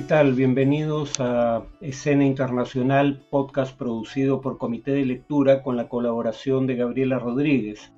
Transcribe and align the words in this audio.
¿qué 0.00 0.06
tal? 0.06 0.32
Bienvenidos 0.32 1.20
a 1.20 1.66
Escena 1.82 2.24
Internacional, 2.24 3.22
podcast 3.28 3.76
producido 3.76 4.40
por 4.40 4.56
Comité 4.56 4.92
de 4.92 5.04
Lectura 5.04 5.62
con 5.62 5.76
la 5.76 5.90
colaboración 5.90 6.66
de 6.66 6.76
Gabriela 6.76 7.18
Rodríguez. 7.18 7.92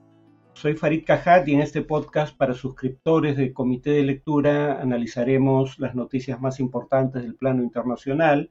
Soy 0.53 0.75
Farid 0.75 1.05
Cajat 1.07 1.47
y 1.47 1.55
en 1.55 1.61
este 1.61 1.83
podcast 1.83 2.37
para 2.37 2.55
suscriptores 2.55 3.37
del 3.37 3.53
Comité 3.53 3.91
de 3.91 4.03
Lectura 4.03 4.83
analizaremos 4.83 5.79
las 5.79 5.95
noticias 5.95 6.41
más 6.41 6.59
importantes 6.59 7.23
del 7.23 7.37
plano 7.37 7.63
internacional. 7.63 8.51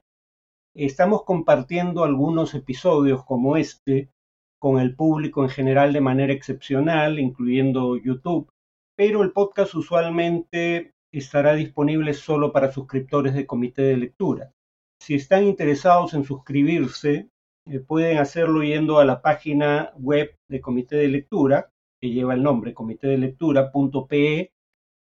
Estamos 0.73 1.25
compartiendo 1.25 2.05
algunos 2.05 2.53
episodios 2.53 3.25
como 3.25 3.57
este 3.57 4.13
con 4.59 4.79
el 4.79 4.95
público 4.95 5.43
en 5.43 5.49
general 5.49 5.91
de 5.91 5.99
manera 5.99 6.31
excepcional, 6.31 7.19
incluyendo 7.19 7.97
YouTube, 7.97 8.49
pero 8.95 9.23
el 9.23 9.33
podcast 9.33 9.75
usualmente 9.75 10.93
estará 11.11 11.53
disponible 11.53 12.13
solo 12.13 12.51
para 12.51 12.71
suscriptores 12.71 13.33
del 13.33 13.45
comité 13.45 13.83
de 13.83 13.97
lectura. 13.97 14.53
Si 15.01 15.15
están 15.15 15.45
interesados 15.45 16.13
en 16.13 16.23
suscribirse, 16.23 17.29
eh, 17.67 17.79
pueden 17.79 18.17
hacerlo 18.17 18.63
yendo 18.63 18.99
a 18.99 19.05
la 19.05 19.21
página 19.21 19.91
web 19.97 20.35
de 20.47 20.61
comité 20.61 20.97
de 20.97 21.07
lectura, 21.07 21.71
que 21.99 22.09
lleva 22.09 22.33
el 22.33 22.43
nombre 22.43 22.73
comitedelectura.pe 22.73 24.51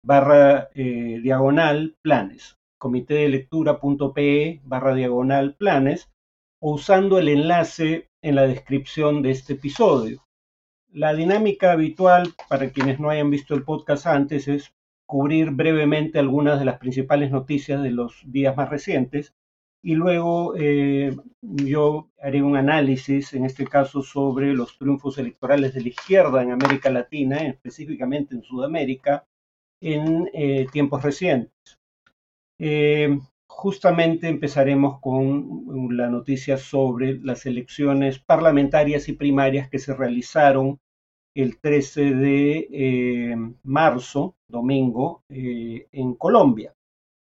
barra 0.05 0.69
eh, 0.75 1.21
diagonal 1.23 1.97
planes, 2.03 2.57
comitedelectura.pe 2.79 4.61
barra 4.65 4.95
diagonal 4.95 5.55
planes, 5.57 6.11
o 6.61 6.73
usando 6.75 7.19
el 7.19 7.29
enlace 7.29 8.09
en 8.23 8.35
la 8.35 8.47
descripción 8.47 9.23
de 9.23 9.31
este 9.31 9.55
episodio. 9.55 10.25
La 10.91 11.15
dinámica 11.15 11.73
habitual, 11.73 12.33
para 12.49 12.71
quienes 12.71 12.99
no 12.99 13.11
hayan 13.11 13.31
visto 13.31 13.55
el 13.55 13.63
podcast 13.63 14.07
antes, 14.07 14.49
es 14.49 14.73
cubrir 15.09 15.53
brevemente 15.53 16.19
algunas 16.19 16.59
de 16.59 16.67
las 16.67 16.79
principales 16.79 17.31
noticias 17.31 17.83
de 17.83 17.91
los 17.91 18.23
días 18.27 18.55
más 18.55 18.69
recientes 18.69 19.35
y 19.83 19.95
luego 19.95 20.55
eh, 20.55 21.17
yo 21.41 22.11
haré 22.21 22.43
un 22.43 22.57
análisis, 22.57 23.33
en 23.33 23.47
este 23.47 23.67
caso, 23.67 24.03
sobre 24.03 24.53
los 24.53 24.77
triunfos 24.77 25.17
electorales 25.17 25.73
de 25.73 25.81
la 25.81 25.89
izquierda 25.89 26.43
en 26.43 26.51
América 26.53 26.91
Latina, 26.91 27.39
específicamente 27.39 28.35
en 28.35 28.43
Sudamérica, 28.43 29.25
en 29.81 30.29
eh, 30.35 30.67
tiempos 30.71 31.03
recientes. 31.03 31.79
Eh, 32.59 33.19
justamente 33.47 34.29
empezaremos 34.29 35.01
con 35.01 35.97
la 35.97 36.11
noticia 36.11 36.59
sobre 36.59 37.19
las 37.21 37.47
elecciones 37.47 38.19
parlamentarias 38.19 39.09
y 39.09 39.15
primarias 39.15 39.71
que 39.71 39.79
se 39.79 39.95
realizaron 39.95 40.81
el 41.43 41.61
13 41.61 42.15
de 42.15 42.69
eh, 42.73 43.37
marzo, 43.63 44.35
domingo, 44.51 45.23
eh, 45.29 45.87
en 45.93 46.15
Colombia. 46.15 46.75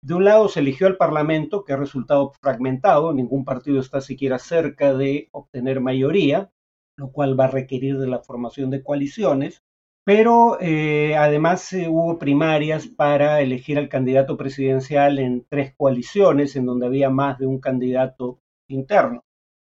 De 0.03 0.13
un 0.13 0.25
lado 0.25 0.49
se 0.49 0.59
eligió 0.59 0.87
al 0.87 0.97
Parlamento, 0.97 1.63
que 1.63 1.71
ha 1.71 1.77
resultado 1.77 2.33
fragmentado, 2.41 3.13
ningún 3.13 3.45
partido 3.45 3.79
está 3.79 4.01
siquiera 4.01 4.37
cerca 4.37 4.93
de 4.93 5.29
obtener 5.31 5.79
mayoría, 5.79 6.51
lo 6.97 7.13
cual 7.13 7.39
va 7.39 7.45
a 7.45 7.51
requerir 7.51 7.99
de 7.99 8.07
la 8.07 8.19
formación 8.19 8.69
de 8.69 8.83
coaliciones, 8.83 9.63
pero 10.03 10.57
eh, 10.59 11.15
además 11.15 11.71
hubo 11.87 12.19
primarias 12.19 12.87
para 12.87 13.39
elegir 13.39 13.77
al 13.77 13.87
candidato 13.87 14.35
presidencial 14.35 15.19
en 15.19 15.45
tres 15.47 15.73
coaliciones, 15.77 16.57
en 16.57 16.65
donde 16.65 16.87
había 16.87 17.09
más 17.09 17.39
de 17.39 17.45
un 17.45 17.61
candidato 17.61 18.39
interno. 18.69 19.23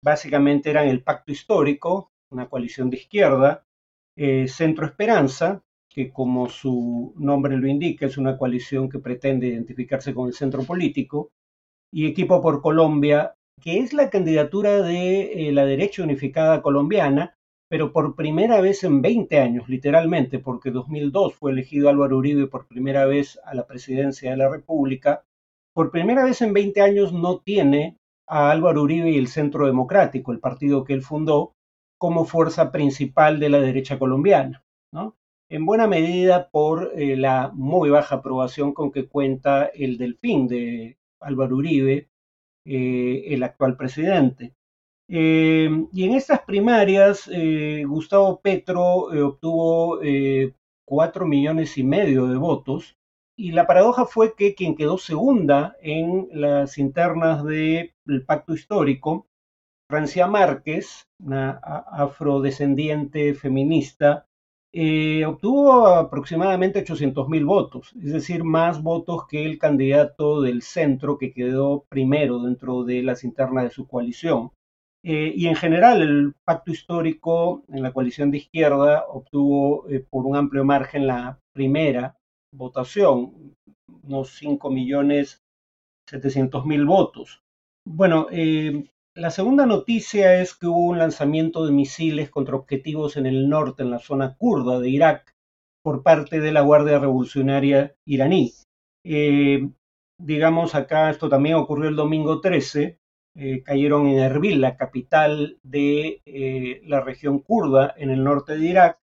Básicamente 0.03 0.71
eran 0.71 0.89
el 0.89 1.03
Pacto 1.03 1.33
Histórico, 1.33 2.13
una 2.31 2.49
coalición 2.49 2.89
de 2.89 2.97
izquierda, 2.97 3.67
eh, 4.17 4.47
Centro 4.49 4.87
Esperanza, 4.87 5.63
que 5.89 6.11
como 6.11 6.49
su 6.49 7.15
nombre 7.17 7.57
lo 7.57 7.67
indica, 7.67 8.07
es 8.07 8.17
una 8.19 8.37
coalición 8.37 8.89
que 8.89 8.99
pretende 8.99 9.49
identificarse 9.49 10.15
con 10.15 10.29
el 10.29 10.35
centro 10.35 10.63
político, 10.63 11.31
y 11.93 12.07
Equipo 12.07 12.41
por 12.41 12.63
Colombia, 12.63 13.35
que 13.61 13.79
es 13.79 13.93
la 13.93 14.11
candidatura 14.11 14.83
de 14.83 15.49
eh, 15.49 15.53
la 15.53 15.67
derecha 15.67 16.03
unificada 16.03 16.63
colombiana, 16.63 17.37
pero 17.69 17.93
por 17.93 18.17
primera 18.17 18.61
vez 18.61 18.85
en 18.85 19.03
20 19.03 19.39
años, 19.39 19.69
literalmente, 19.69 20.39
porque 20.39 20.71
2002 20.71 21.35
fue 21.35 21.53
elegido 21.53 21.89
Álvaro 21.89 22.19
Uribe 22.19 22.47
por 22.47 22.67
primera 22.67 23.07
vez 23.07 23.39
a 23.45 23.55
la 23.55 23.67
presidencia 23.67 24.31
de 24.31 24.37
la 24.37 24.49
República, 24.49 25.25
por 25.75 25.91
primera 25.91 26.25
vez 26.25 26.43
en 26.43 26.53
20 26.53 26.81
años 26.83 27.13
no 27.13 27.39
tiene 27.39 27.99
a 28.27 28.51
Álvaro 28.51 28.83
Uribe 28.83 29.11
y 29.11 29.19
el 29.19 29.29
Centro 29.29 29.67
Democrático, 29.67 30.33
el 30.33 30.39
partido 30.39 30.85
que 30.85 30.93
él 30.93 31.03
fundó, 31.03 31.55
como 32.03 32.25
fuerza 32.25 32.73
principal 32.73 33.39
de 33.39 33.49
la 33.49 33.61
derecha 33.61 33.97
colombiana, 33.97 34.65
¿no? 34.91 35.15
en 35.49 35.65
buena 35.65 35.87
medida 35.87 36.49
por 36.51 36.91
eh, 36.97 37.17
la 37.17 37.53
muy 37.55 37.91
baja 37.91 38.17
aprobación 38.17 38.75
con 38.75 38.91
que 38.91 39.07
cuenta 39.07 39.67
el 39.67 39.99
delfín 39.99 40.49
de 40.49 40.99
Álvaro 41.21 41.55
Uribe, 41.55 42.09
eh, 42.65 43.23
el 43.29 43.45
actual 43.45 43.77
presidente. 43.77 44.53
Eh, 45.09 45.71
y 45.93 46.05
en 46.05 46.15
estas 46.15 46.41
primarias, 46.41 47.31
Gustavo 47.87 48.41
Petro 48.41 48.85
obtuvo 49.29 50.01
cuatro 50.85 51.25
millones 51.25 51.79
y 51.79 51.85
medio 51.85 52.27
de 52.27 52.37
votos, 52.37 52.97
y 53.37 53.53
la 53.53 53.69
paradoja 53.69 54.07
fue 54.07 54.35
que 54.35 54.57
quien 54.57 54.75
quedó 54.75 54.99
segunda 54.99 55.77
en 55.81 56.27
las 56.33 56.79
internas 56.79 57.45
del 57.45 58.25
pacto 58.27 58.55
histórico 58.55 59.29
Francia 59.93 60.27
Márquez, 60.27 61.07
una 61.19 61.51
afrodescendiente 61.61 63.35
feminista, 63.35 64.27
eh, 64.73 65.27
obtuvo 65.27 65.87
aproximadamente 65.87 66.79
800 66.79 67.29
mil 67.29 67.45
votos, 67.45 67.93
es 68.03 68.11
decir, 68.11 68.43
más 68.43 68.83
votos 68.83 69.27
que 69.29 69.45
el 69.45 69.59
candidato 69.59 70.41
del 70.41 70.63
centro 70.63 71.19
que 71.19 71.35
quedó 71.35 71.85
primero 71.91 72.39
dentro 72.39 72.85
de 72.85 73.03
las 73.03 73.23
internas 73.23 73.65
de 73.65 73.71
su 73.71 73.87
coalición. 73.87 74.53
Eh, 75.05 75.31
y 75.37 75.47
en 75.47 75.57
general 75.57 76.01
el 76.01 76.33
pacto 76.43 76.73
histórico 76.73 77.63
en 77.69 77.83
la 77.83 77.93
coalición 77.93 78.31
de 78.31 78.39
izquierda 78.39 79.05
obtuvo 79.07 79.87
eh, 79.91 80.01
por 80.01 80.25
un 80.25 80.37
amplio 80.37 80.65
margen 80.65 81.07
la 81.07 81.39
primera 81.53 82.17
votación, 82.51 83.55
unos 84.05 84.31
5 84.39 84.71
millones 84.71 85.43
700 86.09 86.65
mil 86.65 86.87
votos. 86.87 87.43
Bueno, 87.85 88.29
la 89.15 89.31
segunda 89.31 89.67
noticia 89.67 90.41
es 90.41 90.55
que 90.55 90.67
hubo 90.67 90.87
un 90.87 90.99
lanzamiento 90.99 91.67
de 91.67 91.73
misiles 91.73 92.31
contra 92.31 92.57
objetivos 92.57 93.17
en 93.17 93.27
el 93.27 93.49
norte, 93.49 93.83
en 93.83 93.91
la 93.91 93.99
zona 93.99 94.37
kurda 94.37 94.81
de 94.81 94.89
Irak, 94.89 95.35
por 95.83 96.03
parte 96.03 96.41
de 96.41 96.53
la 96.53 96.63
Guardia 96.63 96.99
Revolucionaria 96.99 97.95
iraní. 98.07 98.53
Eh, 99.05 99.69
digamos, 100.19 100.75
acá 100.75 101.11
esto 101.11 101.29
también 101.29 101.57
ocurrió 101.57 101.91
el 101.91 101.97
domingo 101.97 102.41
13, 102.41 102.99
eh, 103.35 103.63
cayeron 103.63 104.07
en 104.07 104.19
Erbil, 104.19 104.61
la 104.61 104.77
capital 104.77 105.59
de 105.63 106.23
eh, 106.25 106.81
la 106.85 107.01
región 107.01 107.41
kurda 107.41 107.95
en 107.97 108.11
el 108.11 108.25
norte 108.25 108.57
de 108.57 108.67
Irak, 108.67 108.99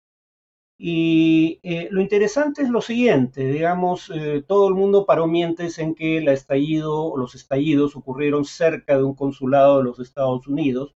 y 0.79 1.59
eh, 1.63 1.89
lo 1.91 2.03
interesante 2.03 2.63
es 2.63 2.69
lo 2.69 2.83
siguiente, 2.83 3.47
digamos, 3.49 4.11
eh, 4.15 4.45
todo 4.47 4.69
el 4.69 4.75
mundo 4.75 5.07
paró 5.07 5.27
mientes 5.27 5.79
en 5.79 5.95
que 5.95 6.21
los 6.21 7.35
estallidos 7.35 7.97
ocurrieron 7.97 8.45
cerca 8.45 8.97
de 8.99 9.05
un 9.05 9.15
consulado 9.15 9.79
de 9.79 9.85
los 9.85 9.99
Estados 10.01 10.47
Unidos 10.47 10.95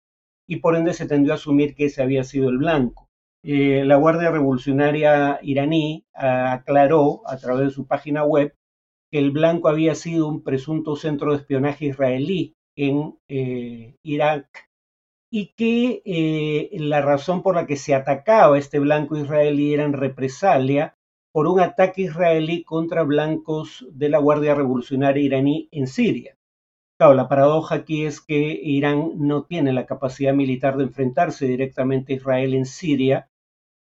y 0.47 0.57
por 0.57 0.77
ende 0.77 0.95
se 0.95 1.07
tendió 1.07 1.33
a 1.33 1.37
asumir 1.37 1.75
que 1.75 1.87
ese 1.87 2.03
había 2.03 2.25
sido 2.25 2.49
el 2.49 2.59
blanco. 2.59 3.11
Eh, 3.43 3.85
la 3.85 3.97
Guardia 3.97 4.31
Revolucionaria 4.31 5.41
iraní 5.43 6.07
ah, 6.15 6.55
aclaró 6.55 7.23
a 7.27 7.37
través 7.37 7.67
de 7.69 7.75
su 7.75 7.87
página 7.87 8.25
web 8.25 8.55
que 9.11 9.19
el 9.19 9.31
blanco 9.31 9.69
había 9.69 9.95
sido 9.95 10.29
un 10.29 10.43
presunto 10.43 10.97
centro 10.97 11.33
de 11.33 11.39
espionaje 11.39 11.87
israelí 11.87 12.57
en 12.77 13.19
Irak 14.03 14.67
y 15.31 15.55
que 15.55 16.03
eh, 16.05 16.71
la 16.79 17.01
razón 17.01 17.43
por 17.43 17.57
la 17.57 17.67
que 17.67 17.77
se 17.77 17.95
atacaba 17.95 18.59
este 18.59 18.79
blanco 18.79 19.17
israelí 19.17 19.75
era 19.75 19.85
en 19.85 19.93
represalia 19.93 20.97
por 21.33 21.49
un 21.49 21.61
ataque 21.61 22.03
israelí 22.03 22.63
contra 22.65 23.03
blancos 23.03 23.87
de 23.91 24.09
la 24.09 24.19
Guardia 24.19 24.55
Revolucionaria 24.55 25.23
iraní 25.23 25.69
en 25.71 25.87
Siria. 25.87 26.37
Claro, 26.99 27.13
la 27.13 27.29
paradoja 27.29 27.75
aquí 27.75 28.07
es 28.07 28.23
que 28.23 28.39
Irán 28.39 29.13
no 29.17 29.45
tiene 29.45 29.75
la 29.75 29.85
capacidad 29.85 30.33
militar 30.33 30.79
de 30.79 30.85
enfrentarse 30.85 31.47
directamente 31.47 32.15
a 32.15 32.17
Israel 32.17 32.55
en 32.55 32.65
Siria, 32.65 33.29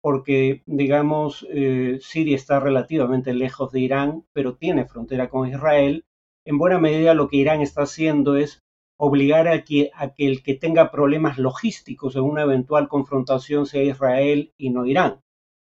porque, 0.01 0.63
digamos, 0.65 1.45
eh, 1.49 1.99
Siria 2.01 2.37
está 2.37 2.61
relativamente 2.61 3.33
lejos 3.33 3.71
de 3.73 3.81
Irán, 3.81 4.25
pero 4.31 4.55
tiene 4.55 4.85
frontera 4.85 5.29
con 5.29 5.49
Israel. 5.49 6.05
En 6.45 6.57
buena 6.57 6.79
medida 6.79 7.13
lo 7.13 7.27
que 7.27 7.37
Irán 7.37 7.59
está 7.59 7.81
haciendo 7.81 8.37
es 8.37 8.63
obligar 9.03 9.47
a 9.47 9.63
que, 9.63 9.89
a 9.95 10.13
que 10.13 10.27
el 10.27 10.43
que 10.43 10.53
tenga 10.53 10.91
problemas 10.91 11.39
logísticos 11.39 12.15
en 12.15 12.21
una 12.21 12.43
eventual 12.43 12.87
confrontación 12.87 13.65
sea 13.65 13.81
Israel 13.81 14.53
y 14.57 14.69
no 14.69 14.85
Irán, 14.85 15.21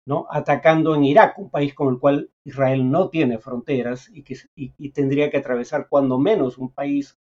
¿no? 0.07 0.27
Atacando 0.29 0.95
en 0.95 1.05
Irak, 1.05 1.39
un 1.39 1.49
país 1.49 1.73
con 1.73 1.95
el 1.95 1.99
cual 1.99 2.31
Israel 2.45 2.91
no 2.91 3.09
tiene 3.09 3.39
fronteras 3.39 4.11
y 4.13 4.23
que 4.23 4.37
y, 4.55 4.91
tendría 4.91 5.31
que 5.31 5.39
atravesar 5.39 5.89
cuando 5.89 6.19
menos 6.19 6.59
un 6.59 6.75
país 6.75 7.19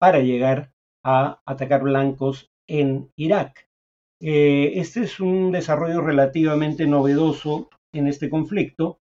para 0.00 0.18
llegar 0.18 0.72
a 1.04 1.40
atacar 1.46 1.84
blancos 1.84 2.50
en 2.66 3.12
Irak. 3.14 3.68
Eh, 4.20 4.72
este 4.80 5.02
es 5.02 5.20
un 5.20 5.52
desarrollo 5.52 6.00
relativamente 6.00 6.88
novedoso 6.88 7.70
en 7.92 8.08
este 8.08 8.28
conflicto 8.28 8.98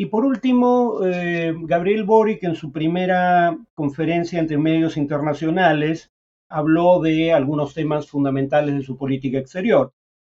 Y 0.00 0.06
por 0.06 0.24
último, 0.24 1.00
eh, 1.04 1.52
Gabriel 1.62 2.04
Boric 2.04 2.44
en 2.44 2.54
su 2.54 2.70
primera 2.70 3.58
conferencia 3.74 4.38
entre 4.38 4.56
medios 4.56 4.96
internacionales 4.96 6.12
habló 6.48 7.00
de 7.00 7.32
algunos 7.32 7.74
temas 7.74 8.08
fundamentales 8.08 8.76
de 8.76 8.82
su 8.84 8.96
política 8.96 9.38
exterior. 9.38 9.92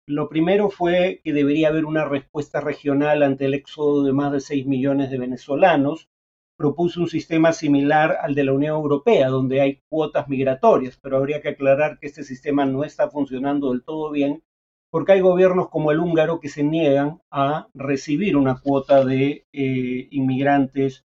Lo 0.07 0.29
primero 0.29 0.71
fue 0.71 1.21
que 1.25 1.33
debería 1.33 1.71
haber 1.71 1.87
una 1.87 2.05
respuesta 2.05 2.61
regional 2.61 3.25
ante 3.25 3.47
el 3.47 3.55
éxodo 3.55 4.05
de 4.05 4.13
más 4.13 4.31
de 4.31 4.39
6 4.39 4.65
millones 4.67 5.11
de 5.11 5.19
venezolanos. 5.19 6.09
Propuso 6.57 7.01
un 7.01 7.09
sistema 7.09 7.53
similar 7.53 8.17
al 8.23 8.37
de 8.37 8.45
la 8.45 8.53
Unión 8.53 8.77
Europea, 8.77 9.27
donde 9.27 9.61
hay 9.61 9.81
cuotas 9.89 10.29
migratorias, 10.29 11.01
pero 11.03 11.17
habría 11.17 11.43
que 11.43 11.49
aclarar 11.49 11.99
que 11.99 12.07
este 12.07 12.23
sistema 12.23 12.65
no 12.65 12.85
está 12.85 13.11
funcionando 13.11 13.73
del 13.73 13.83
todo 13.83 14.13
bien, 14.13 14.45
porque 14.91 15.13
hay 15.13 15.21
gobiernos 15.21 15.69
como 15.69 15.93
el 15.93 16.01
húngaro 16.01 16.41
que 16.41 16.49
se 16.49 16.63
niegan 16.63 17.21
a 17.31 17.69
recibir 17.75 18.37
una 18.37 18.61
cuota 18.61 19.05
de 19.05 19.47
eh, 19.53 20.09
inmigrantes, 20.11 21.05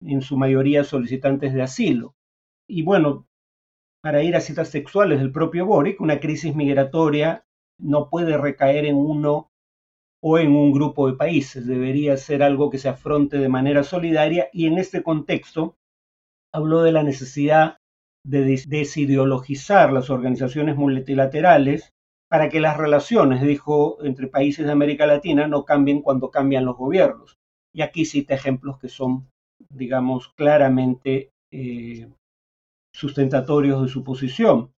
en 0.00 0.22
su 0.22 0.36
mayoría 0.36 0.84
solicitantes 0.84 1.52
de 1.52 1.62
asilo. 1.62 2.14
Y 2.68 2.82
bueno, 2.82 3.26
para 4.00 4.22
ir 4.22 4.36
a 4.36 4.40
citas 4.40 4.70
textuales 4.70 5.18
del 5.18 5.32
propio 5.32 5.66
Boric, 5.66 6.00
una 6.00 6.20
crisis 6.20 6.54
migratoria 6.54 7.44
no 7.78 8.08
puede 8.08 8.36
recaer 8.36 8.86
en 8.86 8.96
uno 8.96 9.50
o 10.20 10.38
en 10.38 10.52
un 10.52 10.72
grupo 10.72 11.08
de 11.08 11.16
países, 11.16 11.66
debería 11.66 12.16
ser 12.16 12.42
algo 12.42 12.70
que 12.70 12.78
se 12.78 12.88
afronte 12.88 13.38
de 13.38 13.48
manera 13.48 13.84
solidaria 13.84 14.48
y 14.52 14.66
en 14.66 14.78
este 14.78 15.02
contexto 15.02 15.76
habló 16.52 16.82
de 16.82 16.92
la 16.92 17.04
necesidad 17.04 17.78
de 18.24 18.60
desideologizar 18.66 19.92
las 19.92 20.10
organizaciones 20.10 20.76
multilaterales 20.76 21.94
para 22.28 22.48
que 22.48 22.60
las 22.60 22.76
relaciones, 22.76 23.42
dijo, 23.42 23.98
entre 24.04 24.26
países 24.26 24.66
de 24.66 24.72
América 24.72 25.06
Latina 25.06 25.48
no 25.48 25.64
cambien 25.64 26.02
cuando 26.02 26.30
cambian 26.30 26.64
los 26.64 26.76
gobiernos. 26.76 27.38
Y 27.72 27.82
aquí 27.82 28.04
cita 28.04 28.34
ejemplos 28.34 28.78
que 28.78 28.88
son, 28.88 29.28
digamos, 29.70 30.28
claramente 30.28 31.32
eh, 31.50 32.08
sustentatorios 32.92 33.82
de 33.82 33.88
su 33.88 34.04
posición. 34.04 34.72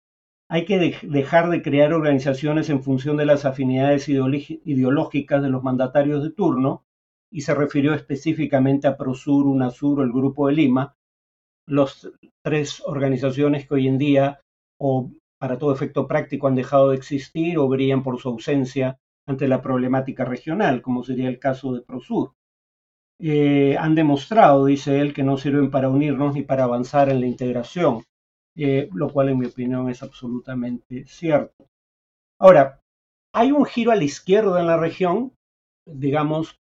Hay 0.49 0.65
que 0.65 0.97
dejar 1.03 1.49
de 1.49 1.61
crear 1.61 1.93
organizaciones 1.93 2.69
en 2.69 2.83
función 2.83 3.17
de 3.17 3.25
las 3.25 3.45
afinidades 3.45 4.09
ideológicas 4.09 5.41
de 5.41 5.49
los 5.49 5.63
mandatarios 5.63 6.23
de 6.23 6.31
turno, 6.31 6.83
y 7.31 7.41
se 7.41 7.55
refirió 7.55 7.93
específicamente 7.93 8.87
a 8.87 8.97
Prosur, 8.97 9.47
UNASUR 9.47 10.01
o 10.01 10.03
el 10.03 10.11
Grupo 10.11 10.47
de 10.47 10.53
Lima, 10.53 10.95
las 11.65 12.11
tres 12.43 12.83
organizaciones 12.85 13.65
que 13.65 13.73
hoy 13.73 13.87
en 13.87 13.97
día, 13.97 14.41
o 14.77 15.09
para 15.41 15.57
todo 15.57 15.73
efecto 15.73 16.07
práctico, 16.07 16.47
han 16.47 16.53
dejado 16.53 16.91
de 16.91 16.97
existir 16.97 17.57
o 17.57 17.67
brillan 17.67 18.03
por 18.03 18.19
su 18.19 18.29
ausencia 18.29 18.99
ante 19.25 19.47
la 19.47 19.63
problemática 19.63 20.23
regional, 20.23 20.83
como 20.83 21.03
sería 21.03 21.29
el 21.29 21.39
caso 21.39 21.73
de 21.73 21.81
Prosur. 21.81 22.35
Eh, 23.19 23.75
han 23.75 23.95
demostrado, 23.95 24.65
dice 24.65 24.99
él, 24.99 25.15
que 25.15 25.23
no 25.23 25.37
sirven 25.37 25.71
para 25.71 25.89
unirnos 25.89 26.35
ni 26.35 26.43
para 26.43 26.65
avanzar 26.65 27.09
en 27.09 27.21
la 27.21 27.25
integración. 27.25 28.03
Eh, 28.55 28.89
lo 28.93 29.09
cual 29.09 29.29
en 29.29 29.39
mi 29.39 29.45
opinión 29.47 29.89
es 29.89 30.03
absolutamente 30.03 31.05
cierto. 31.07 31.69
Ahora, 32.39 32.81
hay 33.33 33.51
un 33.51 33.65
giro 33.65 33.91
a 33.91 33.95
la 33.95 34.03
izquierda 34.03 34.59
en 34.59 34.67
la 34.67 34.77
región, 34.77 35.33
digamos, 35.87 36.59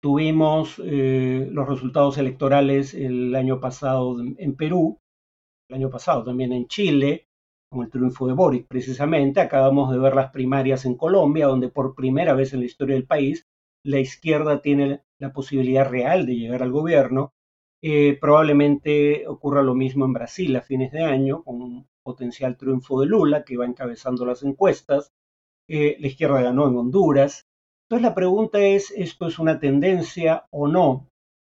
tuvimos 0.00 0.80
eh, 0.84 1.48
los 1.50 1.68
resultados 1.68 2.18
electorales 2.18 2.94
el 2.94 3.34
año 3.34 3.58
pasado 3.60 4.20
en 4.20 4.54
Perú, 4.54 5.00
el 5.68 5.76
año 5.76 5.90
pasado 5.90 6.22
también 6.22 6.52
en 6.52 6.68
Chile, 6.68 7.25
con 7.68 7.84
el 7.84 7.90
triunfo 7.90 8.26
de 8.26 8.32
Boric 8.32 8.66
precisamente, 8.66 9.40
acabamos 9.40 9.90
de 9.92 9.98
ver 9.98 10.14
las 10.14 10.30
primarias 10.30 10.84
en 10.84 10.96
Colombia, 10.96 11.46
donde 11.46 11.68
por 11.68 11.94
primera 11.94 12.34
vez 12.34 12.52
en 12.52 12.60
la 12.60 12.66
historia 12.66 12.94
del 12.94 13.06
país 13.06 13.46
la 13.82 14.00
izquierda 14.00 14.62
tiene 14.62 15.02
la 15.18 15.32
posibilidad 15.32 15.88
real 15.88 16.26
de 16.26 16.36
llegar 16.36 16.62
al 16.62 16.72
gobierno 16.72 17.32
eh, 17.82 18.18
probablemente 18.20 19.28
ocurra 19.28 19.62
lo 19.62 19.74
mismo 19.74 20.04
en 20.06 20.12
Brasil 20.12 20.56
a 20.56 20.62
fines 20.62 20.92
de 20.92 21.04
año, 21.04 21.42
con 21.44 21.62
un 21.62 21.88
potencial 22.02 22.56
triunfo 22.56 23.00
de 23.00 23.06
Lula, 23.06 23.44
que 23.44 23.56
va 23.56 23.66
encabezando 23.66 24.24
las 24.24 24.42
encuestas. 24.42 25.12
Eh, 25.68 25.96
la 26.00 26.08
izquierda 26.08 26.42
ganó 26.42 26.68
en 26.68 26.76
Honduras. 26.76 27.46
Entonces 27.84 28.02
la 28.02 28.14
pregunta 28.14 28.58
es, 28.58 28.90
¿esto 28.90 29.26
es 29.28 29.38
una 29.38 29.60
tendencia 29.60 30.46
o 30.50 30.68
no? 30.68 31.08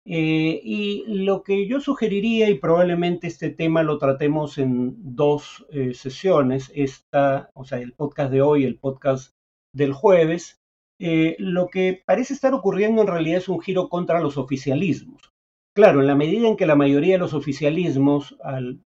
Eh, 0.08 0.60
y 0.62 1.04
lo 1.08 1.42
que 1.42 1.66
yo 1.66 1.80
sugeriría, 1.80 2.48
y 2.48 2.54
probablemente 2.54 3.26
este 3.26 3.50
tema 3.50 3.82
lo 3.82 3.98
tratemos 3.98 4.56
en 4.58 4.94
dos 4.98 5.66
sesiones, 5.94 6.70
esta, 6.74 7.50
o 7.54 7.64
sea, 7.64 7.78
el 7.78 7.92
podcast 7.92 8.30
de 8.30 8.40
hoy, 8.40 8.64
el 8.64 8.78
podcast 8.78 9.34
del 9.74 9.92
jueves, 9.92 10.60
lo 10.98 11.68
que 11.68 12.02
parece 12.06 12.34
estar 12.34 12.54
ocurriendo 12.54 13.02
en 13.02 13.08
realidad 13.08 13.38
es 13.38 13.48
un 13.48 13.60
giro 13.60 13.88
contra 13.88 14.20
los 14.20 14.38
oficialismos. 14.38 15.32
Claro, 15.74 16.00
en 16.00 16.06
la 16.06 16.14
medida 16.14 16.46
en 16.48 16.56
que 16.56 16.66
la 16.66 16.76
mayoría 16.76 17.14
de 17.14 17.18
los 17.18 17.34
oficialismos, 17.34 18.36
al 18.42 18.80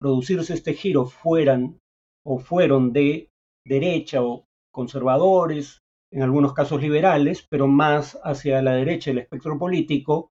producirse 0.00 0.54
este 0.54 0.72
giro, 0.74 1.04
fueran 1.04 1.78
o 2.24 2.38
fueron 2.38 2.92
de 2.92 3.28
derecha 3.64 4.22
o 4.22 4.46
conservadores, 4.72 5.82
en 6.10 6.22
algunos 6.22 6.54
casos 6.54 6.80
liberales, 6.80 7.46
pero 7.48 7.66
más 7.66 8.18
hacia 8.24 8.62
la 8.62 8.72
derecha 8.72 9.10
del 9.10 9.18
espectro 9.18 9.58
político, 9.58 10.30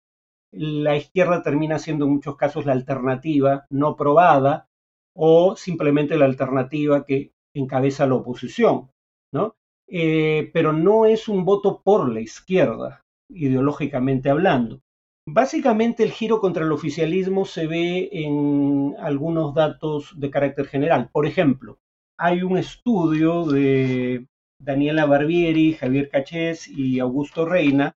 la 0.52 0.96
izquierda 0.96 1.42
termina 1.42 1.80
siendo 1.80 2.06
en 2.06 2.12
muchos 2.12 2.38
casos 2.38 2.66
la 2.66 2.74
alternativa 2.74 3.66
no 3.70 3.96
probada 3.96 4.68
o 5.16 5.56
simplemente 5.56 6.18
la 6.18 6.26
alternativa 6.26 7.06
que 7.06 7.32
encabeza 7.54 8.08
la 8.08 8.16
oposición, 8.16 8.92
¿no? 9.34 9.56
Eh, 9.88 10.50
pero 10.54 10.74
no 10.74 11.06
es 11.06 11.28
un 11.28 11.46
voto 11.46 11.82
por 11.84 12.12
la 12.12 12.20
izquierda, 12.20 13.04
ideológicamente 13.30 14.30
hablando. 14.30 14.82
Básicamente 15.28 16.04
el 16.04 16.12
giro 16.12 16.40
contra 16.40 16.64
el 16.64 16.72
oficialismo 16.72 17.46
se 17.46 17.66
ve 17.66 18.10
en 18.12 18.96
algunos 19.00 19.56
datos 19.56 20.14
de 20.20 20.30
carácter 20.30 20.68
general. 20.68 21.10
Por 21.12 21.26
ejemplo, 21.26 21.80
hay 22.18 22.44
un 22.44 22.58
estudio 22.58 23.46
de 23.46 24.28
Daniela 24.62 25.06
Barbieri, 25.06 25.74
Javier 25.74 26.10
Cachés 26.10 26.68
y 26.68 27.00
Augusto 27.00 27.46
Reina 27.46 27.96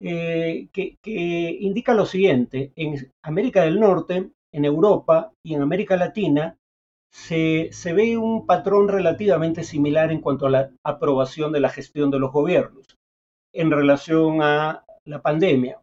eh, 0.00 0.68
que, 0.72 0.96
indica 1.60 1.94
lo 1.94 2.06
siguiente. 2.06 2.72
En 2.76 3.12
América 3.22 3.62
del 3.62 3.80
Norte, 3.80 4.30
en 4.52 4.64
Europa 4.64 5.32
y 5.42 5.54
en 5.54 5.62
América 5.62 5.96
Latina 5.96 6.56
se, 7.10 7.68
se 7.72 7.92
ve 7.92 8.16
un 8.16 8.46
patrón 8.46 8.88
relativamente 8.88 9.64
similar 9.64 10.12
en 10.12 10.20
cuanto 10.20 10.46
a 10.46 10.50
la 10.50 10.70
aprobación 10.84 11.52
de 11.52 11.60
la 11.60 11.68
gestión 11.68 12.10
de 12.10 12.18
los 12.18 12.32
gobiernos 12.32 12.98
en 13.52 13.70
relación 13.70 14.42
a 14.42 14.84
la 15.04 15.22
pandemia. 15.22 15.80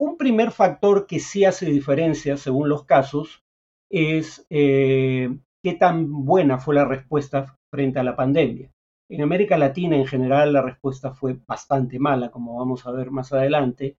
Un 0.00 0.16
primer 0.16 0.52
factor 0.52 1.06
que 1.06 1.18
sí 1.18 1.44
hace 1.44 1.66
diferencia 1.66 2.36
según 2.36 2.68
los 2.68 2.84
casos 2.84 3.42
es 3.90 4.46
eh, 4.50 5.36
qué 5.62 5.74
tan 5.74 6.24
buena 6.24 6.58
fue 6.58 6.74
la 6.74 6.84
respuesta 6.84 7.56
frente 7.72 7.98
a 7.98 8.04
la 8.04 8.14
pandemia. 8.14 8.70
En 9.10 9.22
América 9.22 9.56
Latina 9.56 9.96
en 9.96 10.06
general 10.06 10.52
la 10.52 10.62
respuesta 10.62 11.12
fue 11.12 11.38
bastante 11.46 11.98
mala, 11.98 12.30
como 12.30 12.58
vamos 12.58 12.86
a 12.86 12.92
ver 12.92 13.10
más 13.10 13.32
adelante. 13.32 13.96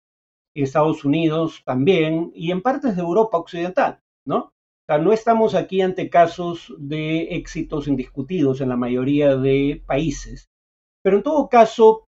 En 0.55 0.63
Estados 0.63 1.03
Unidos 1.03 1.63
también 1.65 2.31
y 2.35 2.51
en 2.51 2.61
partes 2.61 2.95
de 2.95 3.01
Europa 3.01 3.37
occidental, 3.37 4.01
¿no? 4.25 4.37
O 4.37 4.51
sea, 4.87 4.97
no 4.97 5.13
estamos 5.13 5.55
aquí 5.55 5.81
ante 5.81 6.09
casos 6.09 6.73
de 6.77 7.35
éxitos 7.35 7.87
indiscutidos 7.87 8.61
en 8.61 8.69
la 8.69 8.75
mayoría 8.75 9.35
de 9.35 9.83
países. 9.85 10.49
Pero 11.03 11.17
en 11.17 11.23
todo 11.23 11.49
caso, 11.49 12.05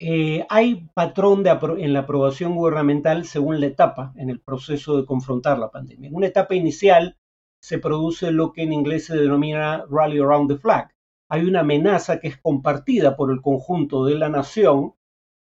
eh, 0.00 0.44
hay 0.48 0.88
patrón 0.94 1.44
en 1.46 1.92
la 1.92 2.00
aprobación 2.00 2.56
gubernamental 2.56 3.24
según 3.24 3.60
la 3.60 3.66
etapa 3.66 4.12
en 4.16 4.30
el 4.30 4.40
proceso 4.40 4.96
de 4.96 5.06
confrontar 5.06 5.58
la 5.58 5.70
pandemia. 5.70 6.08
En 6.08 6.16
una 6.16 6.26
etapa 6.26 6.56
inicial 6.56 7.16
se 7.60 7.78
produce 7.78 8.32
lo 8.32 8.52
que 8.52 8.62
en 8.62 8.72
inglés 8.72 9.06
se 9.06 9.16
denomina 9.16 9.84
rally 9.88 10.18
around 10.18 10.50
the 10.50 10.58
flag. 10.58 10.91
Hay 11.32 11.46
una 11.46 11.60
amenaza 11.60 12.20
que 12.20 12.28
es 12.28 12.36
compartida 12.36 13.16
por 13.16 13.30
el 13.32 13.40
conjunto 13.40 14.04
de 14.04 14.16
la 14.16 14.28
nación 14.28 14.92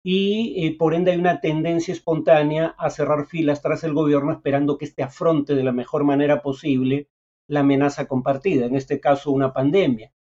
y 0.04 0.64
eh, 0.64 0.76
por 0.78 0.94
ende 0.94 1.10
hay 1.10 1.18
una 1.18 1.40
tendencia 1.40 1.90
espontánea 1.92 2.76
a 2.78 2.90
cerrar 2.90 3.26
filas 3.26 3.60
tras 3.60 3.82
el 3.82 3.92
gobierno 3.92 4.30
esperando 4.30 4.78
que 4.78 4.84
éste 4.84 5.02
afronte 5.02 5.56
de 5.56 5.64
la 5.64 5.72
mejor 5.72 6.04
manera 6.04 6.42
posible 6.42 7.08
la 7.48 7.60
amenaza 7.60 8.06
compartida, 8.06 8.66
en 8.66 8.76
este 8.76 9.00
caso 9.00 9.32
una 9.32 9.52
pandemia. 9.52 10.12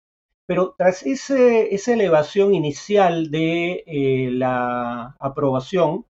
Pero 0.47 0.73
tras 0.75 1.05
esa 1.05 1.93
elevación 1.93 2.55
inicial 2.55 3.29
de 3.29 3.83
eh, 3.85 4.31
la 4.31 5.15
aprobación, 5.19 6.07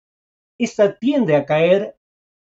esta 0.58 1.00
tiende 1.00 1.38
a 1.38 1.46
caer 1.46 1.96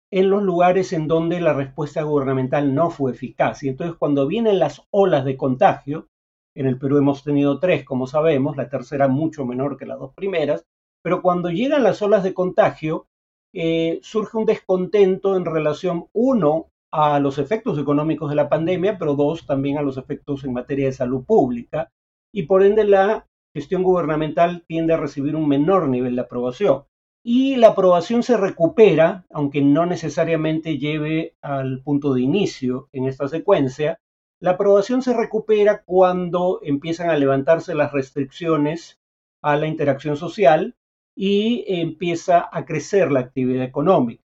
en 0.09 0.31
los 0.31 0.41
lugares 0.41 0.91
en 0.91 1.07
donde 1.07 1.39
la 1.39 1.53
respuesta 1.53 2.01
gubernamental 2.01 2.73
no 2.73 2.89
fue 2.89 3.11
eficaz. 3.11 3.61
Y 3.61 3.67
entonces 3.69 3.95
cuando 3.95 4.25
vienen 4.25 4.57
las 4.57 4.81
olas 4.89 5.23
de 5.23 5.37
contagio, 5.37 6.09
en 6.55 6.65
el 6.65 6.79
Perú 6.79 6.97
hemos 6.97 7.23
tenido 7.23 7.59
tres, 7.59 7.83
como 7.83 8.07
sabemos, 8.07 8.57
la 8.57 8.69
tercera 8.69 9.07
mucho 9.07 9.45
menor 9.45 9.77
que 9.77 9.85
las 9.85 9.99
dos 9.99 10.13
primeras, 10.13 10.65
pero 11.03 11.21
cuando 11.21 11.49
llegan 11.49 11.83
las 11.83 12.01
olas 12.01 12.23
de 12.23 12.33
contagio, 12.33 13.07
eh, 13.53 13.99
surge 14.01 14.37
un 14.37 14.45
descontento 14.45 15.35
en 15.35 15.45
relación, 15.45 16.07
uno, 16.13 16.71
a 16.91 17.19
los 17.19 17.37
efectos 17.39 17.77
económicos 17.77 18.29
de 18.29 18.35
la 18.35 18.47
pandemia, 18.47 18.97
pero 18.97 19.15
dos, 19.15 19.45
también 19.45 19.77
a 19.77 19.81
los 19.81 19.97
efectos 19.97 20.45
en 20.45 20.53
materia 20.53 20.85
de 20.85 20.93
salud 20.93 21.25
pública, 21.25 21.91
y 22.33 22.43
por 22.43 22.63
ende 22.63 22.85
la 22.85 23.27
gestión 23.53 23.83
gubernamental 23.83 24.63
tiende 24.67 24.93
a 24.93 24.97
recibir 24.97 25.35
un 25.35 25.47
menor 25.47 25.89
nivel 25.89 26.15
de 26.15 26.21
aprobación. 26.21 26.85
y 27.27 27.55
la 27.55 27.69
aprobación 27.69 28.21
se 28.21 28.37
recupera, 28.37 29.25
aunque 29.31 29.59
no 29.59 29.87
necesariamente 29.87 30.77
lleve 30.77 31.35
al 31.41 31.81
punto 31.81 32.13
de 32.13 32.21
inicio 32.21 32.87
en 32.93 33.05
esta 33.07 33.27
secuencia, 33.27 33.99
la 34.39 34.51
aprobación 34.51 35.01
se 35.01 35.13
recupera 35.13 35.83
cuando 35.83 36.59
empiezan 36.61 37.09
a 37.09 37.17
levantarse 37.17 37.73
las 37.73 37.91
restricciones 37.91 38.99
a 39.41 39.55
la 39.55 39.67
interacción 39.67 40.17
social 40.17 40.75
y 41.15 41.63
empieza 41.67 42.49
a 42.51 42.65
crecer 42.65 43.11
la 43.11 43.21
actividad 43.21 43.63
económica. 43.63 44.23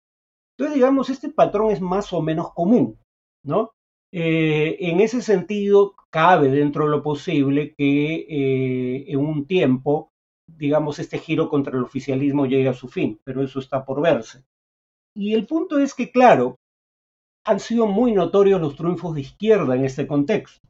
Entonces, 0.56 0.74
digamos, 0.74 1.08
este 1.08 1.30
patrón 1.30 1.70
es 1.70 1.80
más 1.80 2.12
o 2.12 2.20
menos 2.20 2.52
común, 2.52 2.98
¿no? 3.44 3.72
Eh, 4.12 4.76
en 4.80 5.00
ese 5.00 5.22
sentido, 5.22 5.94
cabe 6.10 6.48
dentro 6.50 6.84
de 6.84 6.90
lo 6.90 7.02
posible 7.02 7.74
que 7.76 8.26
eh, 8.28 9.04
en 9.08 9.18
un 9.20 9.46
tiempo, 9.46 10.12
digamos, 10.46 10.98
este 10.98 11.18
giro 11.18 11.48
contra 11.48 11.76
el 11.76 11.84
oficialismo 11.84 12.46
llegue 12.46 12.68
a 12.68 12.74
su 12.74 12.88
fin, 12.88 13.20
pero 13.24 13.42
eso 13.42 13.60
está 13.60 13.84
por 13.84 14.02
verse. 14.02 14.44
Y 15.14 15.34
el 15.34 15.46
punto 15.46 15.78
es 15.78 15.94
que, 15.94 16.10
claro, 16.10 16.58
han 17.44 17.60
sido 17.60 17.86
muy 17.86 18.12
notorios 18.12 18.60
los 18.60 18.76
triunfos 18.76 19.14
de 19.14 19.22
izquierda 19.22 19.74
en 19.74 19.84
este 19.84 20.06
contexto. 20.06 20.68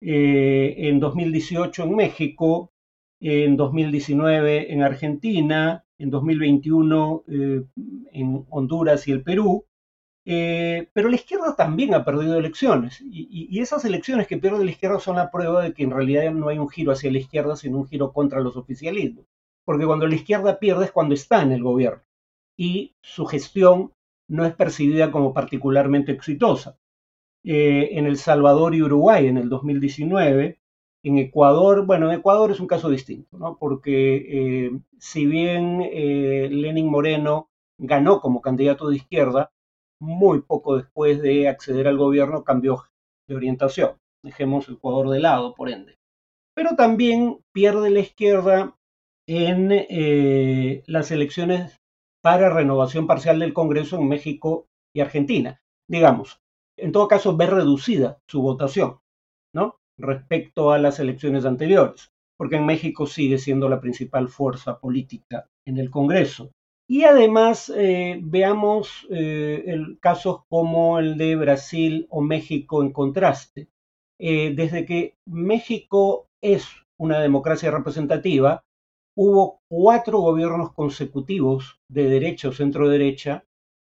Eh, 0.00 0.88
en 0.88 0.98
2018 1.00 1.84
en 1.84 1.94
México, 1.94 2.72
en 3.20 3.56
2019 3.56 4.72
en 4.72 4.82
Argentina, 4.82 5.84
en 5.98 6.10
2021 6.10 7.24
eh, 7.28 7.64
en 8.12 8.46
Honduras 8.48 9.06
y 9.08 9.12
el 9.12 9.22
Perú. 9.22 9.66
Eh, 10.24 10.88
pero 10.92 11.08
la 11.08 11.16
izquierda 11.16 11.56
también 11.56 11.94
ha 11.94 12.04
perdido 12.04 12.38
elecciones 12.38 13.00
y, 13.00 13.58
esas 13.58 13.84
elecciones 13.86 14.26
que 14.26 14.36
pierde 14.36 14.64
la 14.64 14.70
izquierda 14.70 15.00
son 15.00 15.16
la 15.16 15.30
prueba 15.30 15.62
de 15.62 15.72
que 15.72 15.82
en 15.82 15.90
realidad 15.90 16.30
no 16.30 16.48
hay 16.48 16.58
un 16.58 16.68
giro 16.68 16.92
hacia 16.92 17.10
la 17.10 17.18
izquierda, 17.18 17.56
sino 17.56 17.78
un 17.78 17.88
giro 17.88 18.12
contra 18.12 18.40
los 18.40 18.56
oficialismos. 18.56 19.26
Porque 19.64 19.86
cuando 19.86 20.06
la 20.06 20.14
izquierda 20.14 20.58
pierde 20.58 20.86
es 20.86 20.92
cuando 20.92 21.14
está 21.14 21.42
en 21.42 21.52
el 21.52 21.62
gobierno 21.62 22.02
y 22.56 22.94
su 23.02 23.24
gestión 23.26 23.92
no 24.30 24.46
es 24.46 24.54
percibida 24.54 25.10
como 25.10 25.34
particularmente 25.34 26.12
exitosa. 26.12 26.78
Eh, 27.42 27.98
en 27.98 28.06
El 28.06 28.16
Salvador 28.16 28.74
y 28.74 28.82
Uruguay 28.82 29.26
en 29.26 29.38
el 29.38 29.48
2019 29.48 30.60
en 31.02 31.18
Ecuador, 31.18 31.86
bueno, 31.86 32.12
en 32.12 32.18
Ecuador 32.18 32.50
es 32.50 32.60
un 32.60 32.66
caso 32.66 32.90
distinto, 32.90 33.38
¿no? 33.38 33.56
Porque 33.58 34.16
eh, 34.66 34.70
si 34.98 35.24
bien 35.24 35.80
eh, 35.80 36.48
Lenin 36.50 36.90
Moreno 36.90 37.48
ganó 37.78 38.20
como 38.20 38.42
candidato 38.42 38.90
de 38.90 38.96
izquierda, 38.96 39.50
muy 39.98 40.42
poco 40.42 40.76
después 40.76 41.22
de 41.22 41.48
acceder 41.48 41.88
al 41.88 41.96
gobierno 41.96 42.44
cambió 42.44 42.84
de 43.26 43.34
orientación. 43.34 43.96
Dejemos 44.22 44.68
Ecuador 44.68 45.08
de 45.08 45.20
lado, 45.20 45.54
por 45.54 45.70
ende. 45.70 45.96
Pero 46.54 46.76
también 46.76 47.38
pierde 47.52 47.88
la 47.88 48.00
izquierda 48.00 48.76
en 49.26 50.82
las 50.86 51.10
elecciones 51.10 51.79
para 52.22 52.50
renovación 52.50 53.06
parcial 53.06 53.38
del 53.38 53.52
Congreso 53.52 53.96
en 53.98 54.08
México 54.08 54.66
y 54.94 55.00
Argentina. 55.00 55.62
Digamos, 55.88 56.40
en 56.76 56.92
todo 56.92 57.08
caso, 57.08 57.36
ve 57.36 57.46
reducida 57.46 58.18
su 58.26 58.42
votación, 58.42 59.00
¿no? 59.52 59.80
respecto 59.98 60.72
a 60.72 60.78
las 60.78 60.98
elecciones 60.98 61.44
anteriores, 61.44 62.10
porque 62.36 62.56
en 62.56 62.66
México 62.66 63.06
sigue 63.06 63.38
siendo 63.38 63.68
la 63.68 63.80
principal 63.80 64.28
fuerza 64.28 64.80
política 64.80 65.48
en 65.66 65.78
el 65.78 65.90
Congreso. 65.90 66.50
Y 66.88 67.04
además 67.04 67.72
eh, 67.76 68.18
veamos 68.20 69.06
eh, 69.10 69.62
el, 69.66 69.98
casos 70.00 70.40
como 70.48 70.98
el 70.98 71.16
de 71.16 71.36
Brasil 71.36 72.06
o 72.10 72.20
México 72.20 72.82
en 72.82 72.92
contraste. 72.92 73.68
Eh, 74.18 74.52
desde 74.56 74.84
que 74.84 75.16
México 75.24 76.28
es 76.40 76.66
una 76.98 77.20
democracia 77.20 77.70
representativa, 77.70 78.64
hubo 79.22 79.60
cuatro 79.68 80.18
gobiernos 80.20 80.72
consecutivos 80.72 81.78
de 81.90 82.08
derecha 82.08 82.48
o 82.48 82.52
centro 82.52 82.88
derecha 82.88 83.44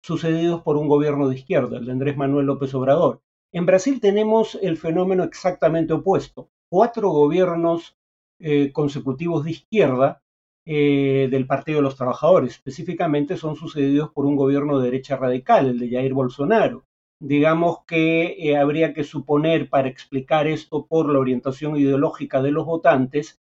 sucedidos 0.04 0.62
por 0.62 0.78
un 0.78 0.88
gobierno 0.88 1.28
de 1.28 1.34
izquierda, 1.34 1.80
el 1.80 1.86
de 1.88 1.94
Andrés 1.94 2.16
Manuel 2.16 2.46
López 2.46 2.76
Obrador. 2.76 3.24
En 3.52 3.66
Brasil 3.66 4.00
tenemos 4.00 4.54
el 4.62 4.78
fenómeno 4.78 5.24
exactamente 5.24 5.94
opuesto. 5.94 6.52
Cuatro 6.70 7.10
gobiernos 7.10 7.98
eh, 8.40 8.72
consecutivos 8.72 9.46
de 9.46 9.52
izquierda 9.52 10.22
eh, 10.64 11.28
del 11.32 11.48
Partido 11.48 11.78
de 11.78 11.84
los 11.86 11.96
Trabajadores, 11.96 12.52
específicamente, 12.52 13.36
son 13.36 13.56
sucedidos 13.56 14.12
por 14.12 14.28
un 14.28 14.36
gobierno 14.36 14.78
de 14.78 14.92
derecha 14.92 15.18
radical, 15.18 15.66
el 15.66 15.80
de 15.80 15.90
Jair 15.90 16.14
Bolsonaro. 16.14 16.86
Digamos 17.20 17.80
que 17.88 18.36
eh, 18.38 18.58
habría 18.58 18.94
que 18.94 19.04
suponer, 19.04 19.72
para 19.72 19.88
explicar 19.88 20.46
esto 20.46 20.86
por 20.86 21.12
la 21.12 21.18
orientación 21.18 21.78
ideológica 21.78 22.44
de 22.44 22.52
los 22.52 22.68
votantes, 22.68 23.42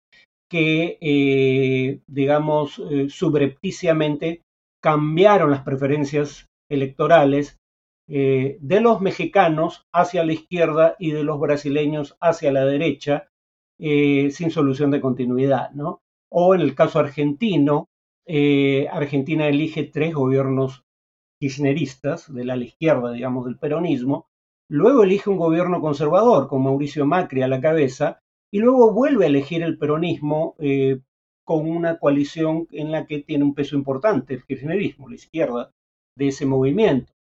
que, 0.52 1.98
digamos, 2.06 2.82
subrepticiamente 3.08 4.42
cambiaron 4.82 5.50
las 5.50 5.62
preferencias 5.62 6.50
electorales 6.68 7.58
eh, 8.08 8.58
de 8.60 8.80
los 8.80 9.00
mexicanos 9.00 9.86
hacia 9.92 10.24
la 10.24 10.32
izquierda 10.32 10.96
y 10.98 11.12
de 11.12 11.22
los 11.22 11.38
brasileños 11.38 12.16
hacia 12.20 12.52
la 12.52 12.64
derecha, 12.64 13.28
eh, 13.78 14.30
sin 14.32 14.50
solución 14.50 14.90
de 14.90 15.00
continuidad, 15.00 15.70
¿no? 15.70 16.02
O 16.28 16.54
en 16.54 16.60
el 16.60 16.74
caso 16.74 16.98
argentino, 16.98 17.88
eh, 18.26 18.88
Argentina 18.90 19.48
elige 19.48 19.84
tres 19.84 20.14
gobiernos 20.14 20.84
kirchneristas, 21.40 22.32
de 22.32 22.44
la 22.44 22.56
izquierda, 22.56 23.12
digamos, 23.12 23.44
del 23.44 23.58
peronismo, 23.58 24.26
luego 24.68 25.04
elige 25.04 25.30
un 25.30 25.36
gobierno 25.36 25.80
conservador 25.80 26.48
con 26.48 26.62
Mauricio 26.62 27.06
Macri 27.06 27.42
a 27.42 27.48
la 27.48 27.60
cabeza, 27.60 28.21
y 28.52 28.58
luego 28.60 28.92
vuelve 28.92 29.24
a 29.24 29.28
elegir 29.28 29.62
el 29.62 29.78
peronismo 29.78 30.54
con 31.44 31.68
una 31.68 31.98
coalición 31.98 32.68
en 32.70 32.92
la 32.92 33.06
que 33.06 33.20
tiene 33.20 33.44
un 33.44 33.54
peso 33.54 33.76
importante 33.76 34.34
el 34.34 34.44
kirchnerismo, 34.44 35.08
la 35.08 35.16
izquierda 35.16 35.72
de 36.16 36.28
ese 36.28 36.46
movimiento 36.46 37.12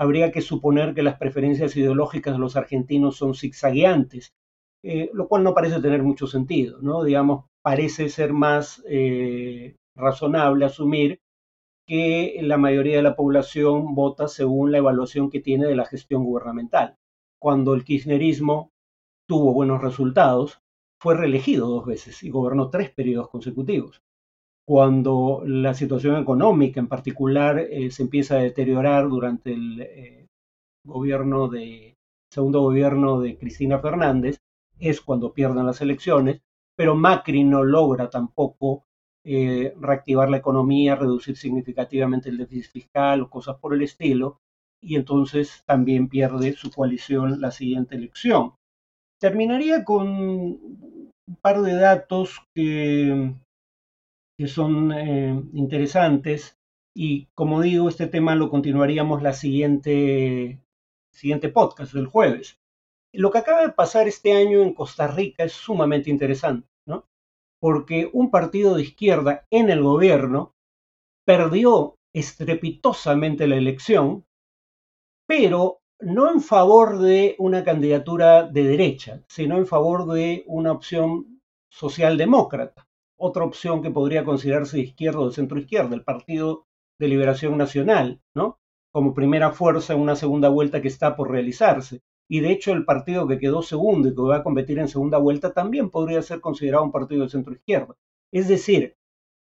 habría 0.00 0.32
que 0.32 0.40
suponer 0.40 0.94
que 0.94 1.02
las 1.02 1.18
preferencias 1.18 1.76
ideológicas 1.76 2.32
de 2.34 2.38
los 2.38 2.56
argentinos 2.56 3.16
son 3.16 3.34
zigzagueantes, 3.34 4.32
eh, 4.82 5.10
lo 5.12 5.28
cual 5.28 5.44
no 5.44 5.52
parece 5.52 5.80
tener 5.82 6.02
mucho 6.02 6.26
sentido, 6.26 6.78
¿no? 6.80 7.04
Digamos, 7.04 7.44
parece 7.62 8.08
ser 8.08 8.32
más 8.32 8.82
eh, 8.88 9.76
razonable 9.94 10.64
asumir 10.64 11.20
que 11.86 12.38
la 12.42 12.56
mayoría 12.56 12.96
de 12.96 13.02
la 13.02 13.14
población 13.14 13.94
vota 13.94 14.26
según 14.26 14.72
la 14.72 14.78
evaluación 14.78 15.28
que 15.28 15.40
tiene 15.40 15.66
de 15.66 15.76
la 15.76 15.84
gestión 15.84 16.24
gubernamental. 16.24 16.96
Cuando 17.38 17.74
el 17.74 17.84
kirchnerismo 17.84 18.70
tuvo 19.28 19.52
buenos 19.52 19.82
resultados, 19.82 20.60
fue 21.00 21.16
reelegido 21.16 21.68
dos 21.68 21.86
veces 21.86 22.22
y 22.22 22.30
gobernó 22.30 22.70
tres 22.70 22.90
periodos 22.90 23.28
consecutivos 23.30 24.02
cuando 24.70 25.42
la 25.44 25.74
situación 25.74 26.16
económica 26.16 26.78
en 26.78 26.86
particular 26.86 27.58
eh, 27.58 27.90
se 27.90 28.04
empieza 28.04 28.36
a 28.36 28.38
deteriorar 28.38 29.08
durante 29.08 29.52
el 29.52 29.80
eh, 29.80 30.28
gobierno 30.84 31.48
de 31.48 31.96
segundo 32.30 32.60
gobierno 32.60 33.20
de 33.20 33.36
Cristina 33.36 33.80
Fernández, 33.80 34.38
es 34.78 35.00
cuando 35.00 35.32
pierden 35.32 35.66
las 35.66 35.80
elecciones, 35.80 36.40
pero 36.76 36.94
Macri 36.94 37.42
no 37.42 37.64
logra 37.64 38.08
tampoco 38.08 38.84
eh, 39.24 39.74
reactivar 39.80 40.30
la 40.30 40.36
economía, 40.36 40.94
reducir 40.94 41.36
significativamente 41.36 42.28
el 42.28 42.38
déficit 42.38 42.70
fiscal 42.70 43.22
o 43.22 43.28
cosas 43.28 43.56
por 43.56 43.74
el 43.74 43.82
estilo, 43.82 44.38
y 44.80 44.94
entonces 44.94 45.64
también 45.66 46.08
pierde 46.08 46.52
su 46.52 46.70
coalición 46.70 47.40
la 47.40 47.50
siguiente 47.50 47.96
elección. 47.96 48.54
Terminaría 49.20 49.84
con 49.84 50.08
un 50.08 51.36
par 51.42 51.60
de 51.60 51.74
datos 51.74 52.40
que 52.54 53.34
son 54.46 54.92
eh, 54.92 55.42
interesantes. 55.52 56.58
Y 56.96 57.26
como 57.34 57.60
digo, 57.60 57.90
este 57.90 58.06
tema 58.06 58.34
lo 58.34 58.48
continuaríamos 58.48 59.22
la 59.22 59.34
siguiente, 59.34 60.58
siguiente 61.12 61.50
podcast 61.50 61.92
del 61.92 62.06
jueves. 62.06 62.58
Lo 63.12 63.30
que 63.30 63.38
acaba 63.38 63.60
de 63.60 63.72
pasar 63.72 64.08
este 64.08 64.32
año 64.32 64.62
en 64.62 64.72
Costa 64.72 65.06
Rica 65.06 65.44
es 65.44 65.52
sumamente 65.52 66.08
interesante, 66.08 66.68
¿no? 66.86 67.06
Porque 67.60 68.08
un 68.14 68.30
partido 68.30 68.74
de 68.74 68.82
izquierda 68.82 69.46
en 69.50 69.68
el 69.68 69.82
gobierno 69.82 70.54
perdió 71.26 71.96
estrepitosamente 72.14 73.46
la 73.46 73.56
elección, 73.56 74.24
pero 75.28 75.79
no 76.00 76.30
en 76.30 76.40
favor 76.40 76.98
de 76.98 77.36
una 77.38 77.64
candidatura 77.64 78.44
de 78.44 78.64
derecha, 78.64 79.22
sino 79.28 79.56
en 79.56 79.66
favor 79.66 80.06
de 80.12 80.44
una 80.46 80.72
opción 80.72 81.40
socialdemócrata 81.68 82.86
otra 83.20 83.44
opción 83.44 83.82
que 83.82 83.90
podría 83.90 84.24
considerarse 84.24 84.78
de 84.78 84.84
izquierda 84.84 85.20
o 85.20 85.28
de 85.28 85.34
centro 85.34 85.58
izquierda, 85.58 85.94
el 85.94 86.04
Partido 86.04 86.66
de 86.98 87.06
Liberación 87.06 87.58
Nacional, 87.58 88.22
¿no? 88.34 88.58
Como 88.92 89.12
primera 89.12 89.52
fuerza 89.52 89.92
en 89.92 90.00
una 90.00 90.16
segunda 90.16 90.48
vuelta 90.48 90.80
que 90.80 90.88
está 90.88 91.16
por 91.16 91.30
realizarse. 91.30 92.00
Y 92.28 92.40
de 92.40 92.50
hecho 92.50 92.72
el 92.72 92.86
partido 92.86 93.28
que 93.28 93.38
quedó 93.38 93.60
segundo 93.60 94.08
y 94.08 94.14
que 94.14 94.22
va 94.22 94.36
a 94.36 94.42
competir 94.42 94.78
en 94.78 94.88
segunda 94.88 95.18
vuelta 95.18 95.52
también 95.52 95.90
podría 95.90 96.22
ser 96.22 96.40
considerado 96.40 96.84
un 96.84 96.92
partido 96.92 97.24
de 97.24 97.28
centro 97.28 97.52
izquierda. 97.52 97.94
Es 98.32 98.48
decir, 98.48 98.96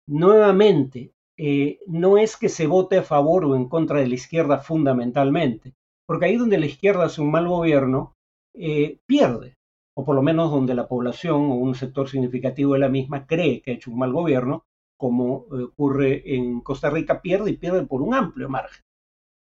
nuevamente, 0.05 1.13
eh, 1.38 1.79
no 1.88 2.17
es 2.17 2.36
que 2.36 2.50
se 2.50 2.67
vote 2.67 2.98
a 2.98 3.03
favor 3.03 3.46
o 3.46 3.55
en 3.55 3.70
contra 3.70 4.00
de 4.00 4.08
la 4.08 4.15
izquierda 4.15 4.60
fundamentalmente, 4.60 5.75
porque 6.12 6.25
ahí 6.25 6.36
donde 6.36 6.60
la 6.60 6.65
izquierda 6.65 7.06
hace 7.06 7.22
un 7.22 7.32
mal 7.32 7.48
gobierno, 7.48 8.18
eh, 8.53 9.00
pierde 9.06 9.56
o 9.96 10.03
por 10.03 10.13
lo 10.13 10.22
menos 10.22 10.51
donde 10.51 10.74
la 10.74 10.89
población 10.89 11.50
o 11.50 11.56
un 11.56 11.74
sector 11.74 12.10
significativo 12.10 12.74
de 12.74 12.80
la 12.80 12.89
misma 12.89 13.25
cree 13.25 13.62
que 13.62 13.72
ha 13.72 13.74
hecho 13.75 13.91
un 13.91 14.00
mal 14.00 14.12
gobierno, 14.12 14.65
como 14.98 15.46
eh, 15.53 15.63
ocurre 15.63 16.36
en 16.36 16.60
Costa 16.60 16.89
Rica, 16.89 17.22
pierde 17.22 17.51
y 17.51 17.56
pierde 17.56 17.86
por 17.86 18.01
un 18.01 18.13
amplio 18.13 18.50
margen. 18.50 18.84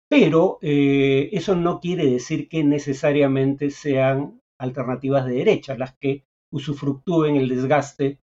Pero 0.08 0.60
eh, 0.62 1.30
eso 1.32 1.56
no 1.56 1.80
quiere 1.80 2.06
decir 2.06 2.48
que 2.48 2.62
necesariamente 2.62 3.70
sean 3.70 4.40
alternativas 4.56 5.26
de 5.26 5.34
derecha 5.34 5.76
las 5.76 5.96
que 5.98 6.26
usufructúen 6.52 7.34
el 7.34 7.48
desgaste 7.48 8.20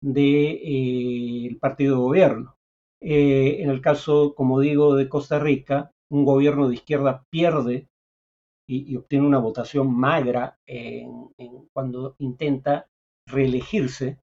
del 0.00 1.58
partido 1.60 1.96
de 1.96 2.02
gobierno. 2.02 2.56
en 3.00 3.68
el 3.68 3.82
caso, 3.82 4.34
como 4.34 4.60
digo, 4.60 4.96
de 4.96 5.10
Costa 5.10 5.38
Rica, 5.38 5.91
un 6.12 6.24
gobierno 6.24 6.68
de 6.68 6.74
izquierda 6.74 7.24
pierde 7.30 7.88
y, 8.68 8.94
obtiene 8.96 9.26
una 9.26 9.38
votación 9.38 9.92
magra 9.92 10.58
cuando 11.72 12.14
intenta 12.18 12.86
reelegirse 13.26 14.18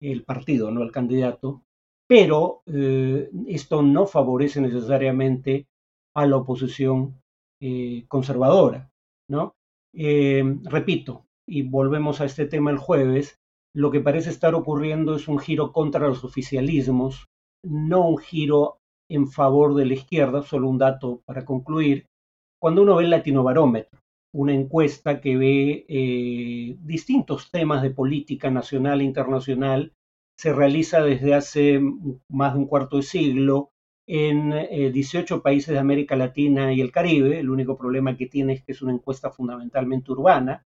el 0.00 0.24
partido, 0.24 0.70
no 0.70 0.82
el 0.82 0.92
candidato, 0.92 1.62
pero 2.06 2.62
eh, 2.66 3.30
esto 3.48 3.82
no 3.82 4.06
favorece 4.06 4.60
necesariamente 4.60 5.66
a 6.14 6.26
la 6.26 6.36
oposición 6.36 7.20
eh, 7.60 8.04
conservadora, 8.08 8.90
¿no? 9.28 9.54
Eh, 9.94 10.42
repito, 10.64 11.26
y 11.46 11.62
volvemos 11.62 12.20
a 12.20 12.26
este 12.26 12.46
tema 12.46 12.70
el 12.70 12.78
jueves, 12.78 13.38
lo 13.74 13.90
que 13.90 14.00
parece 14.00 14.30
estar 14.30 14.54
ocurriendo 14.54 15.16
es 15.16 15.28
un 15.28 15.38
giro 15.38 15.72
contra 15.72 16.06
los 16.06 16.24
oficialismos, 16.24 17.26
no 17.64 18.08
un 18.08 18.18
giro 18.18 18.78
en 19.08 19.28
favor 19.28 19.74
de 19.74 19.86
la 19.86 19.94
izquierda, 19.94 20.42
solo 20.42 20.68
un 20.68 20.78
dato 20.78 21.22
para 21.26 21.44
concluir, 21.44 22.06
cuando 22.60 22.82
uno 22.82 22.96
ve 22.96 23.04
el 23.04 23.10
latinobarómetro, 23.10 24.00
una 24.32 24.52
encuesta 24.52 25.20
que 25.20 25.36
ve 25.36 25.84
eh, 25.88 26.76
distintos 26.80 27.50
temas 27.50 27.82
de 27.82 27.90
política 27.90 28.50
nacional 28.50 29.00
e 29.00 29.04
internacional, 29.04 29.92
se 30.36 30.52
realiza 30.52 31.02
desde 31.02 31.34
hace 31.34 31.80
más 32.28 32.54
de 32.54 32.58
un 32.58 32.66
cuarto 32.66 32.96
de 32.96 33.02
siglo 33.02 33.70
en 34.06 34.50
18 34.92 35.36
eh, 35.36 35.40
países 35.40 35.72
de 35.72 35.78
América 35.78 36.16
Latina 36.16 36.72
y 36.72 36.80
el 36.80 36.90
Caribe. 36.90 37.38
El 37.38 37.50
único 37.50 37.76
problema 37.76 38.16
que 38.16 38.26
tiene 38.26 38.54
es 38.54 38.64
que 38.64 38.72
es 38.72 38.82
una 38.82 38.92
encuesta 38.92 39.30
fundamentalmente 39.30 40.12
urbana. 40.12 40.66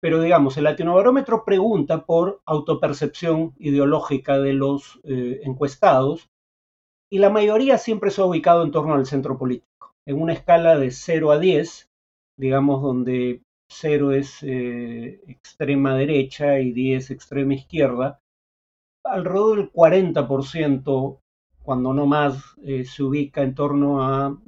Pero 0.00 0.22
digamos, 0.22 0.56
el 0.56 0.64
latinobarómetro 0.64 1.44
pregunta 1.44 2.06
por 2.06 2.40
autopercepción 2.46 3.54
ideológica 3.58 4.38
de 4.38 4.54
los 4.54 5.00
eh, 5.04 5.40
encuestados 5.44 6.29
y 7.10 7.18
la 7.18 7.28
mayoría 7.28 7.76
siempre 7.76 8.10
se 8.10 8.22
ha 8.22 8.24
ubicado 8.24 8.62
en 8.62 8.70
torno 8.70 8.94
al 8.94 9.04
centro 9.04 9.36
político. 9.36 9.94
En 10.06 10.22
una 10.22 10.32
escala 10.32 10.78
de 10.78 10.92
0 10.92 11.32
a 11.32 11.38
10, 11.38 11.90
digamos, 12.36 12.82
donde 12.82 13.42
0 13.68 14.12
es 14.12 14.42
eh, 14.42 15.20
extrema 15.26 15.94
derecha 15.96 16.60
y 16.60 16.72
10 16.72 17.10
extrema 17.10 17.54
izquierda, 17.54 18.20
alrededor 19.04 19.58
del 19.58 19.72
40%, 19.72 21.20
cuando 21.62 21.92
no 21.92 22.06
más, 22.06 22.56
eh, 22.62 22.84
se 22.84 23.02
ubica 23.02 23.42
en 23.42 23.54
torno 23.54 24.02
a 24.02 24.38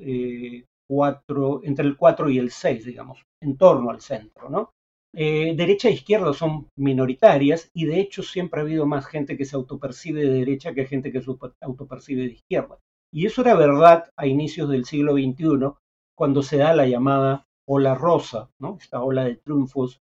4, 0.87 1.61
eh, 1.63 1.67
entre 1.69 1.85
el 1.87 1.97
4 1.97 2.31
y 2.31 2.39
el 2.39 2.51
6, 2.51 2.85
digamos, 2.85 3.27
en 3.41 3.57
torno 3.57 3.91
al 3.91 4.01
centro, 4.01 4.49
¿no? 4.49 4.73
Derecha 5.13 5.89
e 5.89 5.93
izquierda 5.93 6.33
son 6.33 6.69
minoritarias 6.77 7.71
y 7.75 7.85
de 7.85 8.01
hecho 8.01 8.23
siempre 8.23 8.61
ha 8.61 8.65
habido 8.65 8.87
más 8.87 9.07
gente 9.07 9.37
que 9.37 9.45
se 9.45 9.57
autopercibe 9.57 10.23
de 10.23 10.33
derecha 10.33 10.73
que 10.73 10.87
gente 10.87 11.13
que 11.13 11.21
se 11.21 11.31
autopercibe 11.61 12.23
de 12.23 12.33
izquierda. 12.33 12.79
Y 13.13 13.27
eso 13.27 13.43
era 13.43 13.55
verdad 13.55 14.11
a 14.17 14.27
inicios 14.27 14.71
del 14.71 14.87
siglo 14.87 15.13
XXI, 15.13 15.75
cuando 16.17 16.43
se 16.43 16.57
da 16.57 16.75
la 16.75 16.87
llamada 16.87 17.47
ola 17.69 17.95
rosa, 17.95 18.51
¿no? 18.59 18.79
esta 18.81 19.03
ola 19.03 19.25
de 19.25 19.37
triunfos 19.37 20.01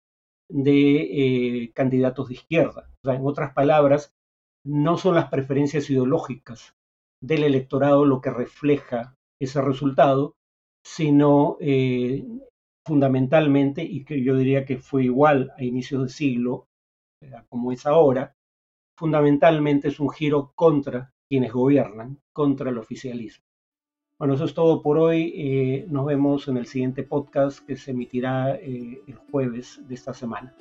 de 0.48 1.62
eh, 1.62 1.72
candidatos 1.72 2.28
de 2.28 2.34
izquierda. 2.34 2.90
En 3.04 3.26
otras 3.26 3.52
palabras, 3.52 4.12
no 4.64 4.98
son 4.98 5.14
las 5.14 5.28
preferencias 5.28 5.88
ideológicas 5.90 6.74
del 7.22 7.44
electorado 7.44 8.04
lo 8.04 8.20
que 8.20 8.30
refleja 8.30 9.16
ese 9.40 9.60
resultado, 9.60 10.34
sino 10.84 11.56
eh, 11.60 12.24
fundamentalmente, 12.90 13.84
y 13.84 14.04
que 14.04 14.20
yo 14.20 14.36
diría 14.36 14.64
que 14.64 14.78
fue 14.78 15.04
igual 15.04 15.52
a 15.56 15.62
inicios 15.62 16.02
de 16.02 16.08
siglo, 16.08 16.66
eh, 17.22 17.30
como 17.48 17.70
es 17.70 17.86
ahora, 17.86 18.34
fundamentalmente 18.96 19.86
es 19.86 20.00
un 20.00 20.10
giro 20.10 20.50
contra 20.56 21.12
quienes 21.28 21.52
gobiernan, 21.52 22.18
contra 22.32 22.70
el 22.70 22.78
oficialismo. 22.78 23.44
Bueno, 24.18 24.34
eso 24.34 24.44
es 24.44 24.54
todo 24.54 24.82
por 24.82 24.98
hoy. 24.98 25.32
Eh, 25.36 25.86
nos 25.88 26.04
vemos 26.04 26.48
en 26.48 26.56
el 26.56 26.66
siguiente 26.66 27.04
podcast 27.04 27.64
que 27.64 27.76
se 27.76 27.92
emitirá 27.92 28.56
eh, 28.56 29.00
el 29.06 29.14
jueves 29.30 29.80
de 29.86 29.94
esta 29.94 30.12
semana. 30.12 30.52